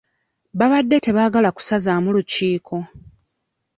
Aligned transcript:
Baabadde 0.59 0.97
tebaagala 1.05 1.49
kusazaamu 1.55 2.09
lukiiko. 2.15 2.77